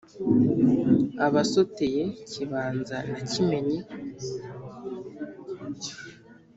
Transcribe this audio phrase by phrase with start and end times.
[1.25, 3.79] abasoteye kibanza na kimenyi,